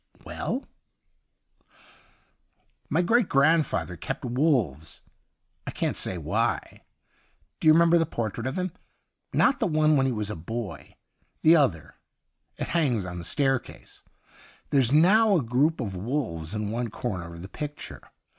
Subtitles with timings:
[0.25, 0.67] 'Well r'
[2.89, 5.03] My great grandfather kept wolves—
[5.67, 6.81] I can't say why.
[7.59, 8.71] Do you remember the portrait of him
[9.33, 10.95] .''—not the one when he was a boy,
[11.43, 11.91] the •other.
[12.57, 14.01] It hangs on the staircase.
[14.71, 18.01] There's now a group of wolves in one corner of the picture.